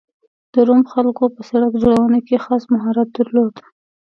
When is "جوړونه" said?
1.83-2.19